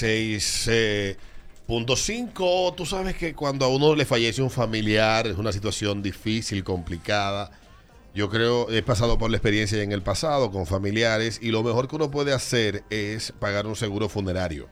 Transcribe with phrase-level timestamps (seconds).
[0.00, 2.74] 96.5.
[2.74, 7.50] Tú sabes que cuando a uno le fallece un familiar es una situación difícil, complicada.
[8.14, 11.86] Yo creo, he pasado por la experiencia en el pasado con familiares y lo mejor
[11.86, 14.68] que uno puede hacer es pagar un seguro funerario.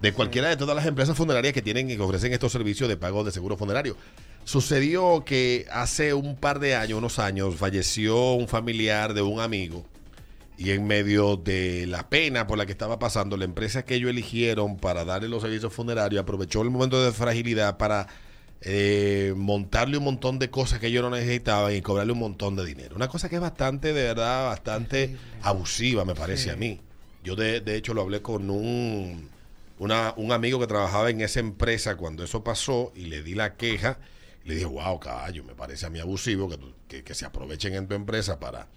[0.00, 2.96] De cualquiera de todas las empresas funerarias que tienen y que ofrecen estos servicios de
[2.96, 3.96] pago de seguro funerario.
[4.44, 9.86] Sucedió que hace un par de años, unos años, falleció un familiar de un amigo
[10.64, 14.10] y en medio de la pena por la que estaba pasando, la empresa que ellos
[14.10, 18.06] eligieron para darle los servicios funerarios aprovechó el momento de fragilidad para
[18.60, 22.64] eh, montarle un montón de cosas que ellos no necesitaban y cobrarle un montón de
[22.64, 22.94] dinero.
[22.94, 26.80] Una cosa que es bastante, de verdad, bastante abusiva, me parece a mí.
[27.24, 29.28] Yo de, de hecho lo hablé con un,
[29.78, 33.56] una- un amigo que trabajaba en esa empresa cuando eso pasó y le di la
[33.56, 33.98] queja.
[34.44, 37.74] Y le dije, wow, caballo, me parece a mí abusivo que, que, que se aprovechen
[37.74, 38.68] en tu empresa para,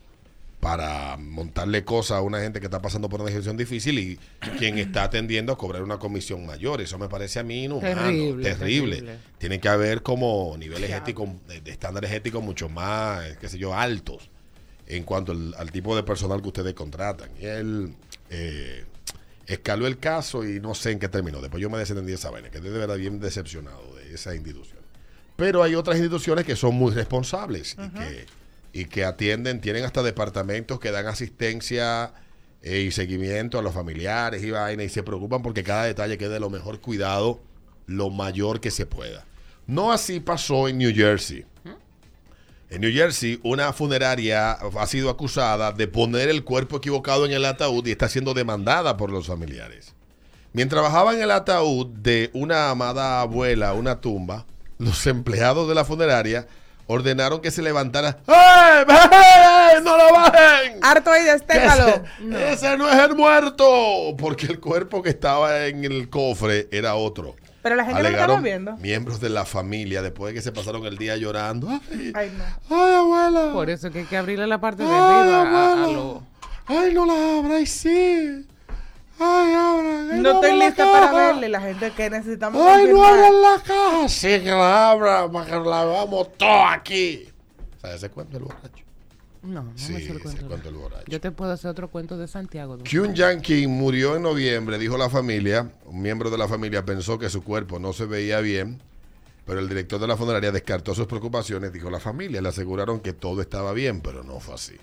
[0.66, 4.20] para montarle cosas a una gente que está pasando por una situación difícil y
[4.58, 6.82] quien está atendiendo a cobrar una comisión mayor.
[6.82, 8.44] Eso me parece a mí inhumano, terrible.
[8.44, 9.20] Terrible, terrible.
[9.38, 13.60] Tiene que haber como niveles éticos, de, de estándares éticos mucho más, eh, qué sé
[13.60, 14.32] yo, altos
[14.88, 17.30] en cuanto al, al tipo de personal que ustedes contratan.
[17.40, 17.94] Y él
[18.32, 18.86] eh,
[19.46, 21.42] escaló el caso y no sé en qué terminó.
[21.42, 24.80] Después yo me desentendí de esa vaina, que de verdad bien decepcionado de esa institución.
[25.36, 28.26] Pero hay otras instituciones que son muy responsables y, que,
[28.76, 32.14] y que atienden, tienen hasta departamentos que dan asistencia
[32.62, 36.42] eh, y seguimiento a los familiares y vaina y se preocupan porque cada detalle quede
[36.42, 37.40] lo mejor cuidado,
[37.86, 39.24] lo mayor que se pueda.
[39.66, 41.46] No así pasó en New Jersey.
[42.70, 47.46] En New Jersey, una funeraria ha sido acusada de poner el cuerpo equivocado en el
[47.46, 49.94] ataúd y está siendo demandada por los familiares.
[50.52, 54.46] Mientras trabajaba en el ataúd de una amada abuela, una tumba,
[54.80, 56.46] los empleados de la funeraria
[56.88, 58.18] ordenaron que se levantara.
[58.28, 58.86] ¡Eh!
[58.88, 59.82] ¡Eh!
[59.84, 60.80] ¡No lo bajen!
[60.82, 61.88] Harto ahí, destéjalo.
[61.88, 64.16] Ese, ese no es el muerto.
[64.18, 67.36] Porque el cuerpo que estaba en el cofre era otro.
[67.62, 68.78] Pero la gente no lo Alegaron estaba viendo.
[68.78, 71.68] miembros de la familia después de que se pasaron el día llorando.
[71.70, 72.76] Ay, Ay, no.
[72.78, 73.52] ay, abuela.
[73.54, 75.88] Por eso que hay que abrirle la parte de Ay, arriba a, a abuela.
[75.94, 76.24] lo-
[76.68, 78.46] Ay, no la abra, ay, sí.
[79.20, 82.62] Ay, No estoy lista para verle la gente que necesitamos.
[82.68, 84.10] Ay, no abran la caja.
[84.10, 87.28] Sí, que la abra para que la vamos todo aquí.
[87.82, 88.84] ¿Sabes ese cuento del borracho?
[89.44, 90.48] No, no Sí, me sé el ese cuento.
[90.48, 91.06] cuento del borracho.
[91.08, 92.78] Yo te puedo hacer otro cuento de Santiago.
[92.80, 95.70] Kyun Yang Kim murió en noviembre, dijo la familia.
[95.86, 98.82] Un miembro de la familia pensó que su cuerpo no se veía bien,
[99.46, 101.72] pero el director de la funeraria descartó sus preocupaciones.
[101.72, 104.76] Dijo la familia, le aseguraron que todo estaba bien, pero no fue así.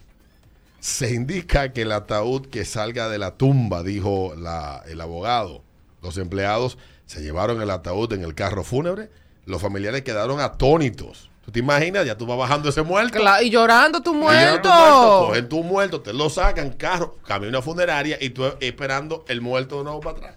[0.83, 5.63] Se indica que el ataúd que salga de la tumba, dijo la- el abogado.
[6.03, 6.77] Los empleados
[7.07, 9.09] se llevaron el ataúd en el carro fúnebre.
[9.47, 11.31] Los familiares quedaron atónitos.
[11.45, 12.05] ¿Tú te imaginas?
[12.05, 13.17] Ya tú vas bajando ese muerto.
[13.21, 14.69] Cla- y llorando tu muerto.
[14.69, 19.41] muerto, Cogen tu muerto, te lo sacan, carro, cambia una funeraria y tú esperando el
[19.41, 20.37] muerto de nuevo para atrás.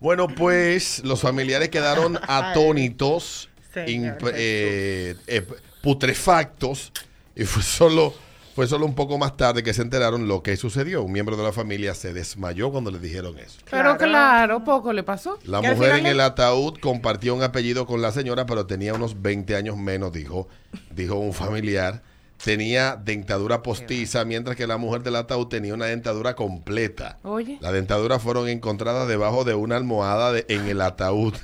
[0.00, 5.46] Bueno, pues los familiares quedaron atónitos, Señor eh, eh,
[5.82, 6.92] putrefactos,
[7.36, 8.14] y fue solo,
[8.54, 11.02] fue solo un poco más tarde que se enteraron lo que sucedió.
[11.02, 13.58] Un miembro de la familia se desmayó cuando le dijeron eso.
[13.70, 13.98] Pero Claro.
[13.98, 15.38] claro, poco le pasó.
[15.44, 19.56] La mujer en el ataúd compartió un apellido con la señora, pero tenía unos 20
[19.56, 20.48] años menos, dijo,
[20.94, 22.02] dijo un familiar.
[22.44, 27.18] Tenía dentadura postiza, mientras que la mujer del ataúd tenía una dentadura completa.
[27.22, 27.58] Oye.
[27.60, 31.34] Las dentaduras fueron encontradas debajo de una almohada de- en el ataúd.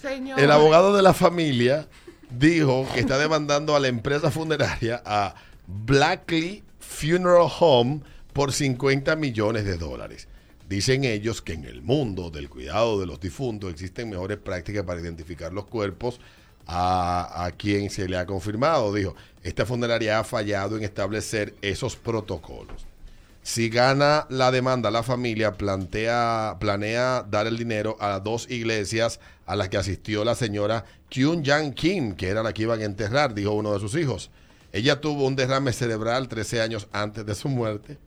[0.00, 0.38] Señor.
[0.40, 1.86] El abogado de la familia
[2.38, 5.34] dijo que está demandando a la empresa funeraria, a
[5.66, 8.00] Blackley Funeral Home,
[8.32, 10.28] por 50 millones de dólares.
[10.68, 15.00] Dicen ellos que en el mundo del cuidado de los difuntos existen mejores prácticas para
[15.00, 16.20] identificar los cuerpos
[16.66, 18.92] a, a quien se le ha confirmado.
[18.92, 22.86] Dijo, esta funeraria ha fallado en establecer esos protocolos.
[23.46, 29.54] Si gana la demanda, la familia plantea, planea dar el dinero a dos iglesias a
[29.54, 33.34] las que asistió la señora Kyun Yang Kim, que era la que iban a enterrar,
[33.34, 34.32] dijo uno de sus hijos.
[34.72, 37.98] Ella tuvo un derrame cerebral 13 años antes de su muerte.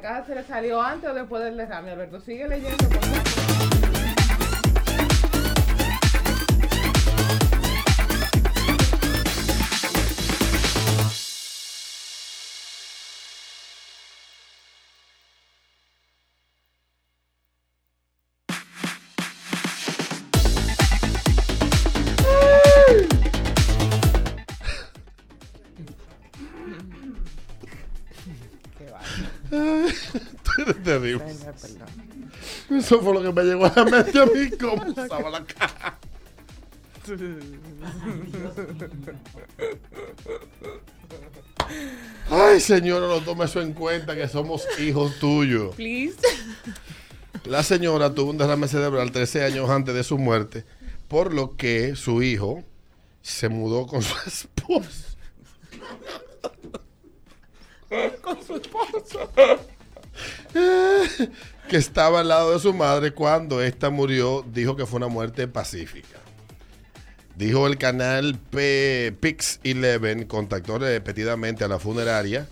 [0.00, 2.20] Caja se le salió antes o después del derrame, Alberto.
[2.20, 2.88] Sigue leyendo.
[2.88, 3.40] por
[28.88, 29.92] favor.
[30.42, 31.34] Tú eres terrible.
[31.34, 32.80] Señor, perdón.
[32.80, 35.98] Eso fue lo que me llegó a la mente a mí, cómo usaba la caja.
[42.30, 45.74] Ay, señora, no tome eso en cuenta, que somos hijos tuyos.
[45.74, 46.16] Please.
[47.44, 50.64] La señora tuvo un derrame cerebral 13 años antes de su muerte,
[51.08, 52.62] por lo que su hijo
[53.22, 55.09] se mudó con su esposa.
[58.22, 59.30] Con su esposo.
[61.68, 65.48] que estaba al lado de su madre cuando ésta murió, dijo que fue una muerte
[65.48, 66.18] pacífica.
[67.36, 72.46] Dijo el canal P Pix 11, contactó repetidamente a la funeraria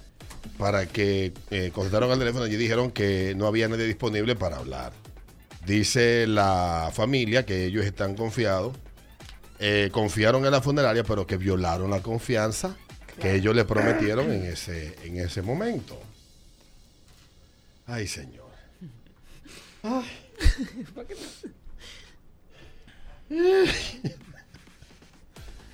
[0.57, 4.93] para que eh, contestaron al teléfono y dijeron que no había nadie disponible para hablar.
[5.67, 8.77] Dice la familia que ellos están confiados,
[9.59, 12.77] eh, confiaron en la funeraria, pero que violaron la confianza
[13.21, 16.01] que ellos le prometieron en ese, en ese momento.
[17.87, 18.49] Ay, señor.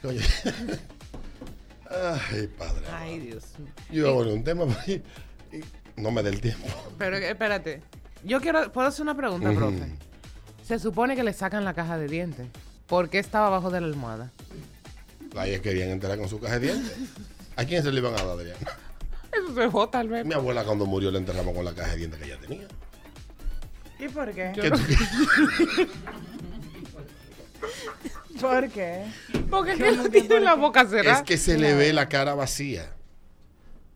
[0.05, 0.20] Oye.
[1.91, 2.85] Ay, padre.
[2.93, 3.44] Ay, Dios.
[3.91, 4.64] Yo a poner un tema,
[5.96, 6.67] no me dé el tiempo.
[6.99, 7.82] Pero espérate.
[8.25, 8.73] Yo quiero.
[8.73, 9.58] ¿Puedo hacer una pregunta, Ujú.
[9.58, 9.93] profe?
[10.67, 12.46] Se supone que le sacan la caja de dientes.
[12.87, 14.32] ¿Por qué estaba abajo de la almohada?
[15.44, 16.93] Ellas querían entrar con su caja de dientes.
[17.56, 18.56] ¿A quién se le iban a dar, Adrián?
[19.32, 20.24] Eso se jota al ver.
[20.24, 22.66] Mi abuela cuando murió le enterramos con la caja de dientes que ella tenía.
[23.98, 24.52] ¿Y por qué?
[24.54, 24.80] ¿Qué tú-
[28.40, 29.04] ¿Por qué?
[29.50, 31.18] Porque es que no tiene la boca cerrada.
[31.18, 32.90] es que se le ve la cara vacía.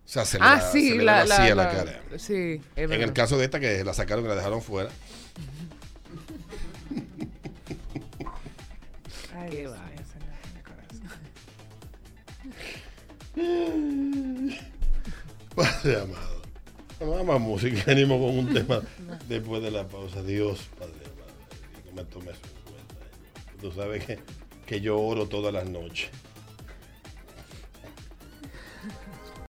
[0.04, 1.70] O sea, se le, Ah, da- sí, se le ve la, vacía la, la, la-
[1.76, 2.00] cara.
[2.18, 3.14] Sí, es En el verdad.
[3.14, 4.90] caso de esta que la sacaron y la dejaron fuera.
[9.36, 9.80] Ay, Qué Dios mío,
[15.54, 16.42] Padre amado.
[17.00, 17.84] Vamos a música.
[17.86, 18.82] Venimos con un tema
[19.28, 20.22] después de la pausa.
[20.22, 21.32] Dios, Padre amado.
[21.84, 22.94] Que me tomes en cuenta.
[23.60, 24.18] Tú sabes que,
[24.66, 26.10] que yo oro todas las noches.